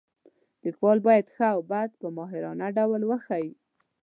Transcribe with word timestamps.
لیکوال 0.63 0.97
باید 1.07 1.25
ښه 1.35 1.47
او 1.55 1.61
بد 1.71 1.89
په 2.01 2.07
ماهرانه 2.17 2.67
ډول 2.77 3.01
وښایي. 3.05 3.51